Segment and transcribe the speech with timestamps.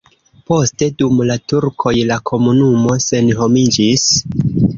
[0.51, 4.09] Poste dum la turkoj la komunumo senhomiĝis.